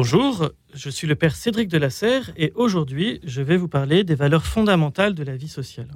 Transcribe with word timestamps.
Bonjour, 0.00 0.50
je 0.74 0.90
suis 0.90 1.08
le 1.08 1.16
père 1.16 1.34
Cédric 1.34 1.68
de 1.68 1.76
la 1.76 1.90
Serre 1.90 2.30
et 2.36 2.52
aujourd'hui 2.54 3.18
je 3.24 3.42
vais 3.42 3.56
vous 3.56 3.66
parler 3.66 4.04
des 4.04 4.14
valeurs 4.14 4.46
fondamentales 4.46 5.12
de 5.12 5.24
la 5.24 5.34
vie 5.34 5.48
sociale. 5.48 5.88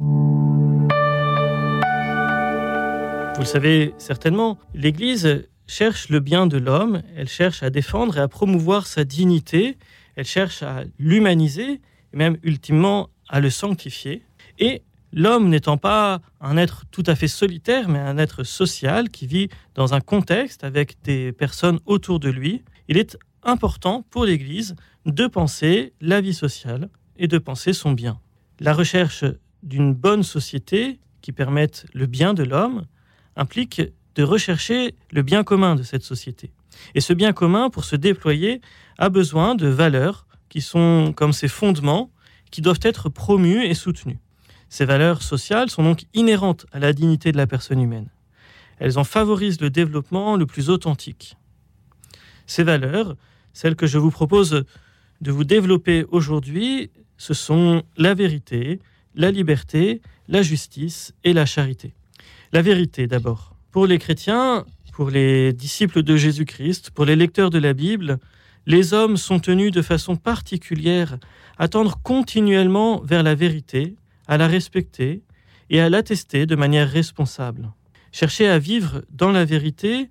Vous 3.37 3.41
le 3.41 3.47
savez 3.47 3.95
certainement, 3.99 4.59
l'Église 4.75 5.47
cherche 5.69 6.09
le 6.09 6.19
bien 6.19 6.49
de 6.49 6.59
l'homme, 6.59 7.03
elle 7.15 7.29
cherche 7.29 7.63
à 7.63 7.71
défendre 7.71 8.19
et 8.19 8.21
à 8.21 8.27
promouvoir 8.27 8.89
sa 8.89 9.05
dignité, 9.05 9.79
elle 10.17 10.25
cherche 10.25 10.65
à 10.65 10.83
l'humaniser 10.99 11.81
et 12.13 12.17
même 12.17 12.39
ultimement 12.43 13.09
à 13.29 13.39
le 13.39 13.51
sanctifier. 13.51 14.25
Et 14.59 14.83
l'homme 15.13 15.49
n'étant 15.49 15.77
pas 15.77 16.21
un 16.41 16.57
être 16.57 16.87
tout 16.91 17.05
à 17.07 17.15
fait 17.15 17.29
solitaire, 17.29 17.89
mais 17.89 18.01
un 18.01 18.19
être 18.19 18.43
social 18.43 19.11
qui 19.11 19.29
vit 19.29 19.49
dans 19.77 19.95
un 19.95 20.01
contexte 20.01 20.65
avec 20.65 20.97
des 21.05 21.31
personnes 21.31 21.79
autour 21.87 22.19
de 22.19 22.31
lui, 22.31 22.65
il 22.89 22.99
est 22.99 23.17
important 23.43 24.05
pour 24.11 24.25
l'Église 24.25 24.75
de 25.07 25.27
penser 25.27 25.93
la 26.01 26.21
vie 26.21 26.35
sociale 26.35 26.89
et 27.17 27.29
de 27.29 27.39
penser 27.39 27.73
son 27.73 27.93
bien. 27.93 28.21
La 28.61 28.73
recherche 28.73 29.25
d'une 29.63 29.95
bonne 29.95 30.23
société 30.23 31.01
qui 31.21 31.33
permette 31.33 31.87
le 31.93 32.07
bien 32.07 32.35
de 32.35 32.43
l'homme 32.43 32.87
implique 33.37 33.83
de 34.15 34.23
rechercher 34.23 34.95
le 35.11 35.23
bien 35.23 35.45
commun 35.45 35.75
de 35.75 35.83
cette 35.83 36.03
société. 36.03 36.53
Et 36.95 37.01
ce 37.01 37.13
bien 37.13 37.33
commun, 37.33 37.71
pour 37.71 37.85
se 37.85 37.97
déployer, 37.97 38.61
a 38.99 39.09
besoin 39.09 39.55
de 39.55 39.69
valeurs 39.69 40.27
qui 40.49 40.61
sont 40.61 41.13
comme 41.17 41.33
ses 41.33 41.49
fondements, 41.49 42.11
qui 42.51 42.61
doivent 42.61 42.81
être 42.83 43.09
promues 43.09 43.65
et 43.65 43.75
soutenues. 43.75 44.19
Ces 44.69 44.85
valeurs 44.85 45.23
sociales 45.23 45.71
sont 45.71 45.83
donc 45.83 46.05
inhérentes 46.15 46.67
à 46.73 46.79
la 46.79 46.93
dignité 46.93 47.33
de 47.33 47.37
la 47.37 47.47
personne 47.47 47.81
humaine. 47.81 48.09
Elles 48.79 48.99
en 48.99 49.05
favorisent 49.05 49.61
le 49.61 49.71
développement 49.71 50.37
le 50.37 50.47
plus 50.47 50.71
authentique. 50.71 51.37
Ces 52.47 52.63
valeurs, 52.63 53.17
celles 53.53 53.77
que 53.77 53.87
je 53.87 53.99
vous 53.99 54.11
propose 54.11 54.65
de 55.21 55.31
vous 55.31 55.45
développer 55.45 56.05
aujourd'hui, 56.11 56.91
ce 57.17 57.35
sont 57.35 57.83
la 57.97 58.15
vérité, 58.15 58.81
la 59.15 59.31
liberté, 59.31 60.01
la 60.29 60.43
justice 60.43 61.15
et 61.25 61.33
la 61.33 61.47
charité. 61.47 61.95
La 62.53 62.63
vérité 62.63 63.07
d'abord. 63.07 63.55
Pour 63.71 63.87
les 63.87 63.99
chrétiens, 63.99 64.67
pour 64.93 65.11
les 65.11 65.53
disciples 65.53 66.03
de 66.03 66.17
Jésus-Christ, 66.17 66.91
pour 66.91 67.05
les 67.05 67.17
lecteurs 67.17 67.51
de 67.51 67.59
la 67.59 67.73
Bible, 67.73 68.19
les 68.67 68.95
hommes 68.95 69.17
sont 69.17 69.41
tenus 69.41 69.73
de 69.73 69.83
façon 69.83 70.17
particulière 70.17 71.19
à 71.59 71.69
tendre 71.69 71.99
continuellement 72.03 73.01
vers 73.01 73.23
la 73.23 73.35
vérité, 73.35 73.97
à 74.29 74.37
la 74.37 74.47
respecter 74.47 75.23
et 75.71 75.81
à 75.81 75.89
l'attester 75.89 76.47
de 76.47 76.57
manière 76.57 76.89
responsable. 76.89 77.73
Chercher 78.13 78.47
à 78.49 78.59
vivre 78.59 79.03
dans 79.11 79.31
la 79.33 79.45
vérité 79.45 80.11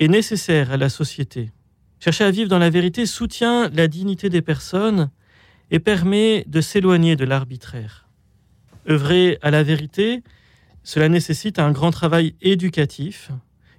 est 0.00 0.08
nécessaire 0.08 0.72
à 0.72 0.76
la 0.76 0.88
société. 0.88 1.52
Chercher 2.00 2.24
à 2.24 2.30
vivre 2.30 2.48
dans 2.48 2.58
la 2.58 2.70
vérité 2.70 3.04
soutient 3.04 3.68
la 3.68 3.86
dignité 3.86 4.30
des 4.30 4.40
personnes 4.42 5.10
et 5.70 5.78
permet 5.78 6.44
de 6.48 6.62
s'éloigner 6.62 7.14
de 7.14 7.26
l'arbitraire. 7.26 8.08
Œuvrer 8.88 9.38
à 9.42 9.50
la 9.50 9.62
vérité, 9.62 10.22
cela 10.82 11.10
nécessite 11.10 11.58
un 11.58 11.70
grand 11.70 11.90
travail 11.90 12.34
éducatif 12.40 13.30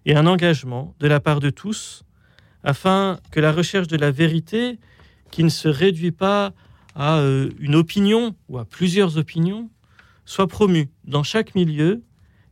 et 0.06 0.16
un 0.16 0.28
engagement 0.28 0.96
de 1.00 1.08
la 1.08 1.20
part 1.20 1.40
de 1.40 1.50
tous, 1.50 2.04
afin 2.64 3.20
que 3.32 3.40
la 3.40 3.52
recherche 3.52 3.88
de 3.88 3.98
la 3.98 4.12
vérité, 4.12 4.80
qui 5.32 5.44
ne 5.44 5.50
se 5.50 5.68
réduit 5.68 6.12
pas 6.12 6.54
à 6.94 7.18
euh, 7.18 7.50
une 7.60 7.76
opinion 7.76 8.36
ou 8.48 8.60
à 8.60 8.66
plusieurs 8.66 9.18
opinions, 9.18 9.72
soit 10.26 10.48
promue 10.48 10.90
dans 11.04 11.24
chaque 11.24 11.56
milieu 11.56 12.04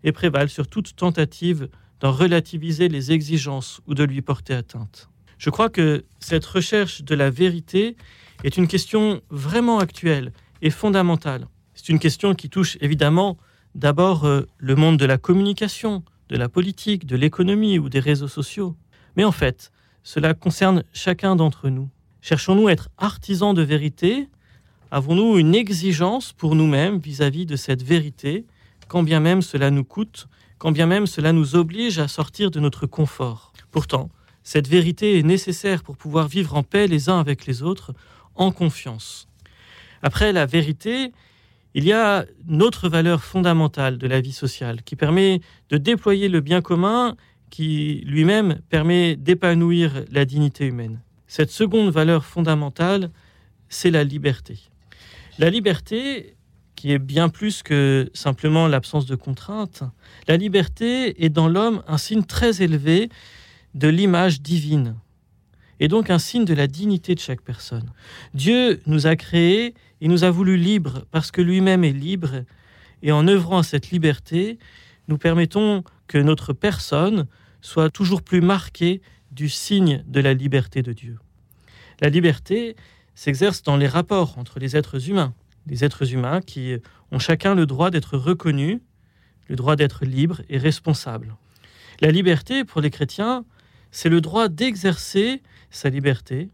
et 0.03 0.11
prévale 0.11 0.49
sur 0.49 0.67
toute 0.67 0.95
tentative 0.95 1.69
d'en 1.99 2.11
relativiser 2.11 2.87
les 2.87 3.11
exigences 3.11 3.81
ou 3.87 3.93
de 3.93 4.03
lui 4.03 4.21
porter 4.21 4.53
atteinte. 4.53 5.09
Je 5.37 5.49
crois 5.49 5.69
que 5.69 6.05
cette 6.19 6.45
recherche 6.45 7.03
de 7.03 7.15
la 7.15 7.29
vérité 7.29 7.95
est 8.43 8.57
une 8.57 8.67
question 8.67 9.21
vraiment 9.29 9.79
actuelle 9.79 10.33
et 10.61 10.69
fondamentale. 10.69 11.47
C'est 11.73 11.89
une 11.89 11.99
question 11.99 12.35
qui 12.35 12.49
touche 12.49 12.77
évidemment 12.81 13.37
d'abord 13.75 14.25
euh, 14.25 14.41
le 14.57 14.75
monde 14.75 14.97
de 14.97 15.05
la 15.05 15.17
communication, 15.17 16.03
de 16.29 16.37
la 16.37 16.49
politique, 16.49 17.05
de 17.05 17.15
l'économie 17.15 17.79
ou 17.79 17.89
des 17.89 17.99
réseaux 17.99 18.27
sociaux. 18.27 18.75
Mais 19.15 19.23
en 19.23 19.31
fait, 19.31 19.71
cela 20.03 20.33
concerne 20.33 20.83
chacun 20.93 21.35
d'entre 21.35 21.69
nous. 21.69 21.89
Cherchons-nous 22.21 22.67
à 22.67 22.73
être 22.73 22.89
artisans 22.97 23.53
de 23.53 23.61
vérité? 23.61 24.27
Avons-nous 24.91 25.37
une 25.37 25.55
exigence 25.55 26.33
pour 26.33 26.55
nous-mêmes 26.55 26.97
vis-à-vis 26.97 27.45
de 27.45 27.55
cette 27.55 27.83
vérité, 27.83 28.45
quand 28.87 29.03
bien 29.03 29.19
même 29.19 29.41
cela 29.41 29.71
nous 29.71 29.83
coûte, 29.83 30.27
quand 30.59 30.71
bien 30.71 30.85
même 30.85 31.07
cela 31.07 31.33
nous 31.33 31.55
oblige 31.55 31.97
à 31.97 32.07
sortir 32.07 32.51
de 32.51 32.59
notre 32.59 32.85
confort 32.85 33.53
Pourtant, 33.71 34.09
cette 34.43 34.67
vérité 34.67 35.19
est 35.19 35.23
nécessaire 35.23 35.83
pour 35.83 35.95
pouvoir 35.97 36.27
vivre 36.27 36.55
en 36.55 36.63
paix 36.63 36.87
les 36.87 37.09
uns 37.09 37.19
avec 37.19 37.45
les 37.45 37.63
autres, 37.63 37.93
en 38.35 38.51
confiance. 38.51 39.27
Après 40.01 40.31
la 40.31 40.45
vérité, 40.45 41.11
il 41.75 41.83
y 41.83 41.93
a 41.93 42.25
une 42.47 42.63
autre 42.63 42.89
valeur 42.89 43.23
fondamentale 43.23 43.97
de 43.97 44.07
la 44.07 44.21
vie 44.21 44.31
sociale 44.31 44.81
qui 44.83 44.95
permet 44.95 45.41
de 45.69 45.77
déployer 45.77 46.29
le 46.29 46.41
bien 46.41 46.61
commun 46.61 47.15
qui 47.49 48.03
lui-même 48.05 48.59
permet 48.69 49.15
d'épanouir 49.15 50.03
la 50.11 50.25
dignité 50.25 50.65
humaine. 50.65 50.99
Cette 51.27 51.51
seconde 51.51 51.91
valeur 51.91 52.25
fondamentale, 52.25 53.11
c'est 53.69 53.91
la 53.91 54.03
liberté. 54.03 54.57
La 55.37 55.49
liberté, 55.49 56.35
qui 56.79 56.93
est 56.93 56.97
bien 56.97 57.27
plus 57.27 57.61
que 57.61 58.09
simplement 58.13 58.69
l'absence 58.69 59.05
de 59.05 59.15
contraintes, 59.15 59.83
la 60.29 60.37
liberté 60.37 61.25
est 61.25 61.27
dans 61.27 61.49
l'homme 61.49 61.83
un 61.89 61.97
signe 61.97 62.23
très 62.23 62.61
élevé 62.61 63.09
de 63.75 63.89
l'image 63.89 64.39
divine 64.39 64.95
et 65.81 65.89
donc 65.89 66.09
un 66.09 66.19
signe 66.19 66.45
de 66.45 66.53
la 66.53 66.67
dignité 66.67 67.15
de 67.15 67.19
chaque 67.19 67.41
personne. 67.41 67.91
Dieu 68.33 68.79
nous 68.85 69.07
a 69.07 69.17
créés 69.17 69.73
et 69.99 70.07
nous 70.07 70.23
a 70.23 70.29
voulu 70.31 70.55
libres 70.55 71.03
parce 71.11 71.31
que 71.31 71.41
lui-même 71.41 71.83
est 71.83 71.91
libre 71.91 72.45
et 73.03 73.11
en 73.11 73.27
œuvrant 73.27 73.57
à 73.57 73.63
cette 73.63 73.91
liberté, 73.91 74.57
nous 75.09 75.17
permettons 75.17 75.83
que 76.07 76.17
notre 76.17 76.53
personne 76.53 77.27
soit 77.59 77.89
toujours 77.89 78.21
plus 78.21 78.39
marquée 78.39 79.01
du 79.33 79.49
signe 79.49 80.01
de 80.07 80.21
la 80.21 80.33
liberté 80.33 80.81
de 80.81 80.93
Dieu. 80.93 81.17
La 81.99 82.07
liberté 82.07 82.77
s'exerce 83.15 83.63
dans 83.63 83.75
les 83.75 83.87
rapports 83.89 84.37
entre 84.37 84.59
les 84.59 84.77
êtres 84.77 85.09
humains, 85.09 85.33
les 85.69 85.83
êtres 85.83 86.13
humains 86.13 86.41
qui 86.41 86.75
ont 87.11 87.19
chacun 87.19 87.55
le 87.55 87.65
droit 87.65 87.91
d'être 87.91 88.17
reconnus, 88.17 88.79
le 89.47 89.55
droit 89.55 89.75
d'être 89.75 90.05
libres 90.05 90.41
et 90.49 90.57
responsables. 90.57 91.35
La 92.01 92.11
liberté, 92.11 92.63
pour 92.63 92.81
les 92.81 92.89
chrétiens, 92.89 93.45
c'est 93.91 94.09
le 94.09 94.21
droit 94.21 94.47
d'exercer 94.47 95.41
sa 95.69 95.89
liberté, 95.89 96.49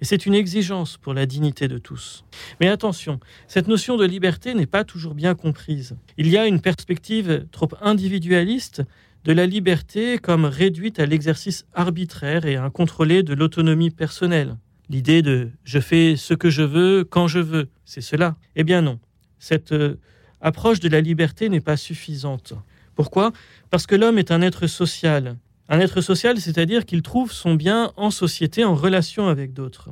et 0.00 0.04
c'est 0.04 0.26
une 0.26 0.34
exigence 0.34 0.96
pour 0.96 1.12
la 1.12 1.26
dignité 1.26 1.66
de 1.66 1.78
tous. 1.78 2.24
Mais 2.60 2.68
attention, 2.68 3.18
cette 3.48 3.68
notion 3.68 3.96
de 3.96 4.04
liberté 4.04 4.54
n'est 4.54 4.66
pas 4.66 4.84
toujours 4.84 5.14
bien 5.14 5.34
comprise. 5.34 5.96
Il 6.16 6.28
y 6.28 6.38
a 6.38 6.46
une 6.46 6.60
perspective 6.60 7.46
trop 7.50 7.68
individualiste 7.80 8.82
de 9.24 9.32
la 9.32 9.46
liberté 9.46 10.18
comme 10.18 10.44
réduite 10.44 11.00
à 11.00 11.06
l'exercice 11.06 11.66
arbitraire 11.74 12.44
et 12.46 12.56
incontrôlé 12.56 13.22
de 13.22 13.34
l'autonomie 13.34 13.90
personnelle. 13.90 14.56
L'idée 14.90 15.22
de 15.22 15.50
je 15.64 15.78
fais 15.78 16.16
ce 16.16 16.34
que 16.34 16.50
je 16.50 16.62
veux 16.62 17.04
quand 17.04 17.28
je 17.28 17.38
veux, 17.38 17.68
c'est 17.84 18.00
cela. 18.00 18.36
Eh 18.56 18.64
bien 18.64 18.82
non, 18.82 18.98
cette 19.38 19.72
euh, 19.72 19.96
approche 20.40 20.80
de 20.80 20.88
la 20.88 21.00
liberté 21.00 21.48
n'est 21.48 21.60
pas 21.60 21.76
suffisante. 21.76 22.54
Pourquoi? 22.94 23.32
Parce 23.70 23.86
que 23.86 23.94
l'homme 23.94 24.18
est 24.18 24.30
un 24.30 24.42
être 24.42 24.66
social 24.66 25.36
un 25.68 25.80
être 25.80 26.00
social, 26.00 26.40
c'est-à-dire 26.40 26.84
qu'il 26.86 27.02
trouve 27.02 27.32
son 27.32 27.54
bien 27.54 27.92
en 27.96 28.10
société, 28.10 28.64
en 28.64 28.74
relation 28.74 29.28
avec 29.28 29.52
d'autres. 29.52 29.90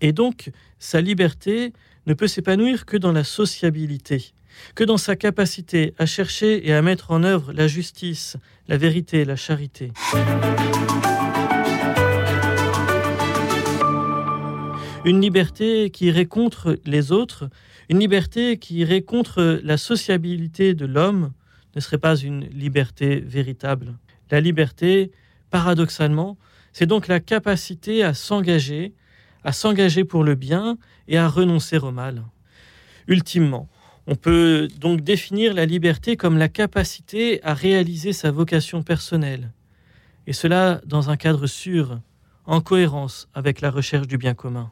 Et 0.00 0.12
donc, 0.12 0.50
sa 0.78 1.00
liberté 1.00 1.72
ne 2.06 2.14
peut 2.14 2.28
s'épanouir 2.28 2.84
que 2.84 2.98
dans 2.98 3.12
la 3.12 3.24
sociabilité, 3.24 4.32
que 4.74 4.84
dans 4.84 4.98
sa 4.98 5.16
capacité 5.16 5.94
à 5.98 6.04
chercher 6.04 6.68
et 6.68 6.74
à 6.74 6.82
mettre 6.82 7.10
en 7.10 7.24
œuvre 7.24 7.52
la 7.52 7.66
justice, 7.66 8.36
la 8.68 8.76
vérité, 8.76 9.24
la 9.24 9.36
charité. 9.36 9.92
Une 15.04 15.20
liberté 15.20 15.90
qui 15.90 16.06
irait 16.06 16.24
contre 16.24 16.78
les 16.86 17.12
autres, 17.12 17.50
une 17.90 17.98
liberté 17.98 18.56
qui 18.56 18.76
irait 18.76 19.02
contre 19.02 19.60
la 19.62 19.76
sociabilité 19.76 20.72
de 20.72 20.86
l'homme, 20.86 21.32
ne 21.76 21.80
serait 21.80 21.98
pas 21.98 22.16
une 22.16 22.46
liberté 22.46 23.20
véritable. 23.20 23.98
La 24.30 24.40
liberté, 24.40 25.10
paradoxalement, 25.50 26.38
c'est 26.72 26.86
donc 26.86 27.06
la 27.06 27.20
capacité 27.20 28.02
à 28.02 28.14
s'engager, 28.14 28.94
à 29.44 29.52
s'engager 29.52 30.04
pour 30.04 30.24
le 30.24 30.36
bien 30.36 30.78
et 31.06 31.18
à 31.18 31.28
renoncer 31.28 31.76
au 31.76 31.90
mal. 31.90 32.22
Ultimement, 33.06 33.68
on 34.06 34.14
peut 34.14 34.68
donc 34.80 35.02
définir 35.02 35.52
la 35.52 35.66
liberté 35.66 36.16
comme 36.16 36.38
la 36.38 36.48
capacité 36.48 37.44
à 37.44 37.52
réaliser 37.52 38.14
sa 38.14 38.30
vocation 38.30 38.82
personnelle, 38.82 39.52
et 40.26 40.32
cela 40.32 40.80
dans 40.86 41.10
un 41.10 41.18
cadre 41.18 41.46
sûr, 41.46 42.00
en 42.46 42.62
cohérence 42.62 43.28
avec 43.34 43.60
la 43.60 43.70
recherche 43.70 44.06
du 44.06 44.16
bien 44.16 44.32
commun. 44.32 44.70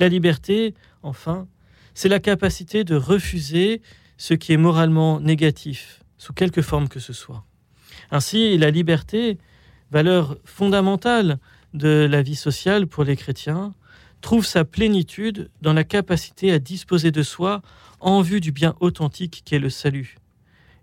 La 0.00 0.08
liberté, 0.08 0.74
enfin, 1.02 1.46
c'est 1.94 2.08
la 2.08 2.20
capacité 2.20 2.84
de 2.84 2.94
refuser 2.94 3.82
ce 4.18 4.34
qui 4.34 4.52
est 4.52 4.58
moralement 4.58 5.20
négatif, 5.20 6.02
sous 6.18 6.32
quelque 6.32 6.62
forme 6.62 6.88
que 6.88 7.00
ce 7.00 7.12
soit. 7.12 7.44
Ainsi, 8.10 8.56
la 8.58 8.70
liberté, 8.70 9.38
valeur 9.90 10.36
fondamentale 10.44 11.38
de 11.74 12.06
la 12.10 12.22
vie 12.22 12.36
sociale 12.36 12.86
pour 12.86 13.04
les 13.04 13.16
chrétiens 13.16 13.74
trouve 14.20 14.46
sa 14.46 14.64
plénitude 14.64 15.50
dans 15.60 15.72
la 15.72 15.84
capacité 15.84 16.50
à 16.52 16.58
disposer 16.58 17.10
de 17.10 17.22
soi 17.22 17.62
en 18.00 18.22
vue 18.22 18.40
du 18.40 18.52
bien 18.52 18.74
authentique 18.80 19.42
qu'est 19.44 19.58
le 19.58 19.70
salut, 19.70 20.16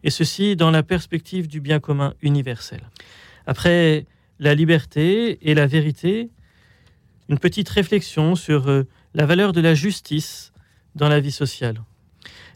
et 0.04 0.10
ceci 0.10 0.56
dans 0.56 0.72
la 0.72 0.84
perspective 0.84 1.48
du 1.48 1.60
bien 1.60 1.80
commun 1.80 2.14
universel. 2.22 2.82
Après 3.46 4.06
la 4.40 4.56
liberté 4.56 5.38
et 5.50 5.54
la 5.54 5.68
vérité, 5.68 6.30
une 7.30 7.40
petite 7.40 7.70
réflexion 7.70 8.36
sur 8.36 8.70
euh, 8.70 8.88
la 9.14 9.26
valeur 9.26 9.54
de 9.54 9.62
la 9.62 9.74
justice 9.74 10.52
dans 10.96 11.10
la 11.10 11.20
vie 11.20 11.32
sociale. 11.32 11.82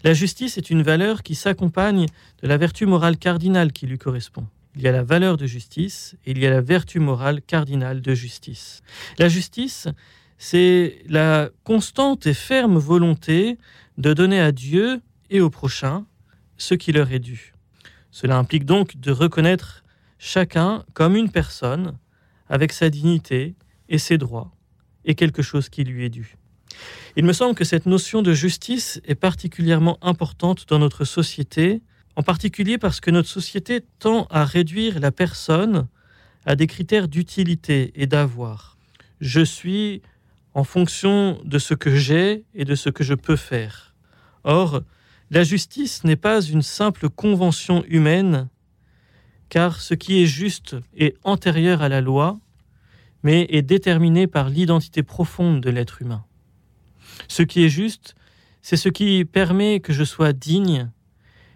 La 0.04 0.14
justice 0.14 0.58
est 0.58 0.70
une 0.70 0.84
valeur 0.84 1.24
qui 1.24 1.36
s'accompagne 1.36 2.06
de 2.42 2.48
la 2.48 2.58
vertu 2.58 2.86
morale 2.86 3.18
cardinale 3.18 3.72
qui 3.72 3.88
lui 3.88 3.98
correspond. 3.98 4.48
Il 4.76 4.82
y 4.84 4.88
a 4.88 4.92
la 4.92 5.04
valeur 5.04 5.38
de 5.38 5.48
justice 5.48 6.16
et 6.26 6.32
il 6.32 6.40
y 6.40 6.46
a 6.46 6.52
la 6.52 6.62
vertu 6.62 7.00
morale 7.00 7.42
cardinale 7.42 8.02
de 8.02 8.14
justice. 8.14 8.84
La 9.18 9.28
justice, 9.28 9.88
c'est 10.38 11.02
la 11.08 11.50
constante 11.64 12.28
et 12.28 12.36
ferme 12.36 12.78
volonté 12.78 13.58
de 13.98 14.14
donner 14.14 14.40
à 14.40 14.52
Dieu 14.52 15.02
et 15.32 15.42
au 15.42 15.50
prochain 15.50 16.06
ce 16.58 16.76
qui 16.76 16.92
leur 16.92 17.12
est 17.12 17.20
dû. 17.20 17.54
Cela 18.12 18.38
implique 18.38 18.66
donc 18.66 18.98
de 18.98 19.12
reconnaître 19.12 19.84
chacun 20.20 20.84
comme 20.94 21.16
une 21.16 21.32
personne 21.32 21.98
avec 22.50 22.72
sa 22.72 22.90
dignité 22.90 23.56
et 23.90 23.98
ses 23.98 24.18
droits 24.18 24.52
et 25.08 25.16
quelque 25.16 25.42
chose 25.42 25.70
qui 25.70 25.84
lui 25.84 26.06
est 26.06 26.10
dû. 26.10 26.36
Il 27.16 27.26
me 27.26 27.34
semble 27.34 27.56
que 27.56 27.64
cette 27.64 27.88
notion 27.88 28.22
de 28.22 28.34
justice 28.34 29.02
est 29.06 29.16
particulièrement 29.16 29.98
importante 30.04 30.66
dans 30.68 30.78
notre 30.78 31.06
société, 31.06 31.82
en 32.16 32.22
particulier 32.22 32.78
parce 32.78 33.00
que 33.00 33.10
notre 33.10 33.30
société 33.30 33.84
tend 33.98 34.28
à 34.30 34.46
réduire 34.46 35.00
la 35.00 35.12
personne 35.12 35.88
à 36.46 36.56
des 36.56 36.68
critères 36.68 37.08
d'utilité 37.08 37.92
et 37.96 38.06
d'avoir. 38.06 38.78
Je 39.20 39.42
suis 39.42 40.04
en 40.54 40.64
fonction 40.64 41.42
de 41.44 41.58
ce 41.58 41.74
que 41.74 41.96
j'ai 41.96 42.46
et 42.54 42.66
de 42.66 42.76
ce 42.76 42.90
que 42.90 43.04
je 43.04 43.16
peux 43.16 43.36
faire. 43.36 43.96
Or, 44.44 44.82
la 45.30 45.44
justice 45.44 46.04
n'est 46.04 46.16
pas 46.16 46.42
une 46.42 46.62
simple 46.62 47.10
convention 47.10 47.84
humaine, 47.88 48.48
car 49.50 49.82
ce 49.82 49.94
qui 49.94 50.22
est 50.22 50.28
juste 50.28 50.76
est 50.96 51.16
antérieur 51.24 51.82
à 51.82 51.90
la 51.90 52.02
loi, 52.02 52.40
mais 53.24 53.48
est 53.50 53.62
déterminé 53.62 54.28
par 54.28 54.50
l'identité 54.50 55.04
profonde 55.04 55.62
de 55.62 55.70
l'être 55.70 56.02
humain. 56.02 56.24
Ce 57.28 57.44
qui 57.44 57.64
est 57.64 57.70
juste, 57.70 58.16
c'est 58.62 58.78
ce 58.78 58.90
qui 58.90 59.26
permet 59.26 59.80
que 59.80 59.94
je 59.94 60.04
sois 60.04 60.34
digne, 60.34 60.90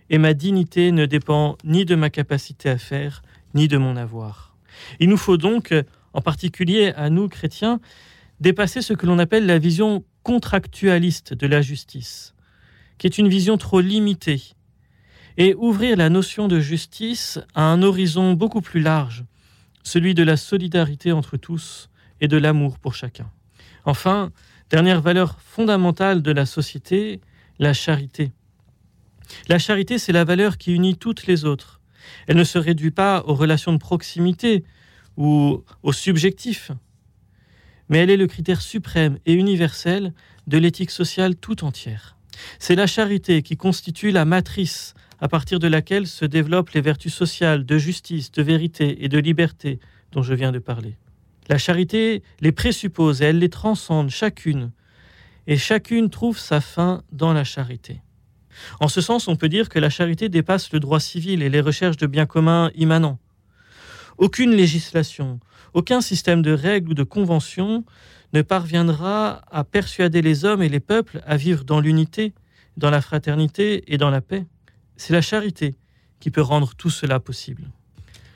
et 0.09 0.17
ma 0.17 0.33
dignité 0.33 0.91
ne 0.91 1.05
dépend 1.05 1.57
ni 1.63 1.85
de 1.85 1.95
ma 1.95 2.09
capacité 2.09 2.69
à 2.69 2.77
faire, 2.77 3.21
ni 3.53 3.67
de 3.67 3.77
mon 3.77 3.95
avoir. 3.95 4.55
Il 4.99 5.09
nous 5.09 5.17
faut 5.17 5.37
donc, 5.37 5.73
en 6.13 6.21
particulier 6.21 6.93
à 6.95 7.09
nous 7.09 7.29
chrétiens, 7.29 7.79
dépasser 8.39 8.81
ce 8.81 8.93
que 8.93 9.05
l'on 9.05 9.19
appelle 9.19 9.45
la 9.45 9.59
vision 9.59 10.03
contractualiste 10.23 11.33
de 11.33 11.47
la 11.47 11.61
justice, 11.61 12.33
qui 12.97 13.07
est 13.07 13.17
une 13.17 13.29
vision 13.29 13.57
trop 13.57 13.81
limitée, 13.81 14.41
et 15.37 15.55
ouvrir 15.55 15.95
la 15.95 16.09
notion 16.09 16.47
de 16.47 16.59
justice 16.59 17.39
à 17.55 17.63
un 17.63 17.81
horizon 17.83 18.33
beaucoup 18.33 18.61
plus 18.61 18.81
large, 18.81 19.23
celui 19.83 20.13
de 20.13 20.23
la 20.23 20.37
solidarité 20.37 21.11
entre 21.11 21.37
tous 21.37 21.89
et 22.19 22.27
de 22.27 22.37
l'amour 22.37 22.79
pour 22.79 22.95
chacun. 22.95 23.29
Enfin, 23.85 24.31
Dernière 24.71 25.01
valeur 25.01 25.37
fondamentale 25.41 26.21
de 26.21 26.31
la 26.31 26.45
société, 26.45 27.19
la 27.59 27.73
charité. 27.73 28.31
La 29.49 29.59
charité, 29.59 29.97
c'est 29.97 30.13
la 30.13 30.23
valeur 30.23 30.57
qui 30.57 30.73
unit 30.73 30.95
toutes 30.95 31.27
les 31.27 31.43
autres. 31.43 31.81
Elle 32.25 32.37
ne 32.37 32.45
se 32.45 32.57
réduit 32.57 32.91
pas 32.91 33.21
aux 33.27 33.35
relations 33.35 33.73
de 33.73 33.77
proximité 33.77 34.63
ou 35.17 35.61
au 35.83 35.91
subjectif, 35.91 36.71
mais 37.89 37.97
elle 37.97 38.09
est 38.09 38.17
le 38.17 38.27
critère 38.27 38.61
suprême 38.61 39.17
et 39.25 39.33
universel 39.33 40.13
de 40.47 40.57
l'éthique 40.57 40.91
sociale 40.91 41.35
tout 41.35 41.65
entière. 41.65 42.15
C'est 42.57 42.75
la 42.75 42.87
charité 42.87 43.41
qui 43.41 43.57
constitue 43.57 44.11
la 44.11 44.23
matrice 44.23 44.93
à 45.21 45.27
partir 45.27 45.59
de 45.59 45.68
laquelle 45.68 46.07
se 46.07 46.25
développent 46.25 46.71
les 46.71 46.81
vertus 46.81 47.13
sociales 47.13 47.65
de 47.65 47.77
justice, 47.77 48.31
de 48.31 48.41
vérité 48.41 49.06
et 49.06 49.07
de 49.07 49.19
liberté 49.19 49.79
dont 50.12 50.23
je 50.23 50.33
viens 50.33 50.51
de 50.51 50.59
parler. 50.59 50.97
La 51.47 51.57
charité 51.57 52.23
les 52.41 52.51
présuppose 52.51 53.21
et 53.21 53.25
elle 53.25 53.39
les 53.39 53.50
transcende 53.50 54.09
chacune, 54.09 54.71
et 55.47 55.57
chacune 55.57 56.09
trouve 56.09 56.38
sa 56.38 56.59
fin 56.59 57.03
dans 57.12 57.33
la 57.33 57.44
charité. 57.44 58.01
En 58.79 58.88
ce 58.88 59.00
sens, 59.00 59.27
on 59.27 59.35
peut 59.35 59.50
dire 59.50 59.69
que 59.69 59.79
la 59.79 59.89
charité 59.89 60.27
dépasse 60.27 60.71
le 60.73 60.79
droit 60.79 61.00
civil 61.00 61.41
et 61.41 61.50
les 61.50 61.62
recherches 61.62 61.97
de 61.97 62.07
biens 62.07 62.25
communs 62.25 62.71
immanents. 62.75 63.19
Aucune 64.17 64.51
législation, 64.51 65.39
aucun 65.74 66.01
système 66.01 66.41
de 66.41 66.51
règles 66.51 66.91
ou 66.91 66.94
de 66.94 67.03
conventions 67.03 67.85
ne 68.33 68.41
parviendra 68.41 69.41
à 69.51 69.63
persuader 69.63 70.21
les 70.21 70.45
hommes 70.45 70.62
et 70.62 70.69
les 70.69 70.79
peuples 70.79 71.21
à 71.25 71.38
vivre 71.38 71.63
dans 71.63 71.79
l'unité, 71.79 72.33
dans 72.77 72.89
la 72.89 73.01
fraternité 73.01 73.83
et 73.88 73.97
dans 73.97 74.09
la 74.09 74.21
paix. 74.21 74.45
C'est 75.03 75.13
la 75.13 75.24
charité 75.24 75.74
qui 76.19 76.30
peut 76.30 76.44
rendre 76.44 76.75
tout 76.75 76.92
cela 76.92 77.19
possible. 77.19 77.63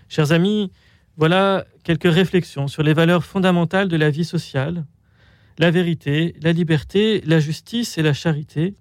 Chers 0.09 0.31
amis, 0.31 0.71
voilà 1.15 1.63
quelques 1.83 2.11
réflexions 2.11 2.67
sur 2.67 2.81
les 2.81 2.95
valeurs 2.95 3.23
fondamentales 3.23 3.87
de 3.87 3.95
la 3.95 4.09
vie 4.09 4.25
sociale, 4.25 4.83
la 5.59 5.69
vérité, 5.69 6.33
la 6.41 6.53
liberté, 6.53 7.21
la 7.23 7.39
justice 7.39 7.99
et 7.99 8.01
la 8.01 8.13
charité. 8.13 8.73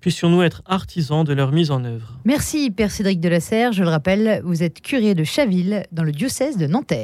Puissions-nous 0.00 0.42
être 0.42 0.62
artisans 0.66 1.22
de 1.22 1.32
leur 1.32 1.52
mise 1.52 1.70
en 1.70 1.84
œuvre. 1.84 2.18
Merci 2.24 2.72
Père 2.72 2.90
Cédric 2.90 3.20
de 3.20 3.28
la 3.28 3.38
Serre. 3.38 3.72
Je 3.72 3.84
le 3.84 3.90
rappelle, 3.90 4.42
vous 4.44 4.64
êtes 4.64 4.80
curé 4.80 5.14
de 5.14 5.22
Chaville 5.22 5.84
dans 5.92 6.02
le 6.02 6.10
diocèse 6.10 6.56
de 6.56 6.66
Nanterre. 6.66 7.02